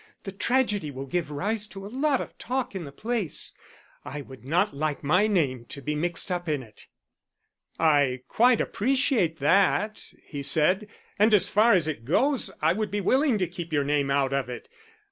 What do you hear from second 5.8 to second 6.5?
mixed up